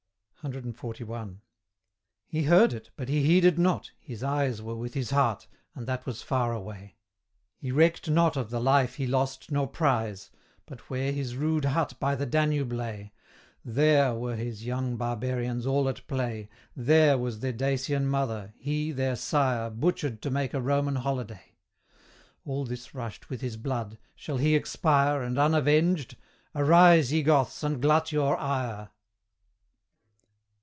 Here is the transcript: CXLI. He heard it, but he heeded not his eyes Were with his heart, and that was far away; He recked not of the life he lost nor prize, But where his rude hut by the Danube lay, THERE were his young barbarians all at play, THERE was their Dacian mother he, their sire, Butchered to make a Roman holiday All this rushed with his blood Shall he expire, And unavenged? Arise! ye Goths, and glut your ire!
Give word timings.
CXLI. 0.43 1.37
He 2.25 2.43
heard 2.45 2.73
it, 2.73 2.89
but 2.95 3.09
he 3.09 3.21
heeded 3.21 3.59
not 3.59 3.91
his 3.99 4.23
eyes 4.23 4.59
Were 4.59 4.75
with 4.75 4.95
his 4.95 5.11
heart, 5.11 5.47
and 5.75 5.85
that 5.85 6.07
was 6.07 6.23
far 6.23 6.51
away; 6.51 6.95
He 7.59 7.71
recked 7.71 8.09
not 8.09 8.35
of 8.35 8.49
the 8.49 8.59
life 8.59 8.95
he 8.95 9.05
lost 9.05 9.51
nor 9.51 9.67
prize, 9.67 10.31
But 10.65 10.89
where 10.89 11.11
his 11.11 11.35
rude 11.35 11.65
hut 11.65 11.93
by 11.99 12.15
the 12.15 12.25
Danube 12.25 12.73
lay, 12.73 13.13
THERE 13.63 14.15
were 14.15 14.35
his 14.35 14.65
young 14.65 14.97
barbarians 14.97 15.67
all 15.67 15.87
at 15.87 16.07
play, 16.07 16.49
THERE 16.75 17.19
was 17.19 17.41
their 17.41 17.53
Dacian 17.53 18.07
mother 18.07 18.55
he, 18.57 18.91
their 18.91 19.15
sire, 19.15 19.69
Butchered 19.69 20.23
to 20.23 20.31
make 20.31 20.55
a 20.55 20.59
Roman 20.61 20.95
holiday 20.95 21.57
All 22.45 22.65
this 22.65 22.95
rushed 22.95 23.29
with 23.29 23.41
his 23.41 23.57
blood 23.57 23.99
Shall 24.15 24.37
he 24.37 24.55
expire, 24.55 25.21
And 25.21 25.37
unavenged? 25.37 26.17
Arise! 26.55 27.13
ye 27.13 27.21
Goths, 27.21 27.61
and 27.61 27.79
glut 27.79 28.11
your 28.11 28.35
ire! 28.37 28.89